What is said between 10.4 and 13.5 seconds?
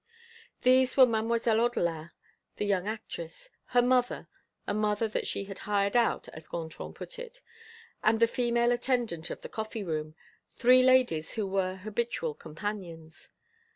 three ladies who were habitual companions.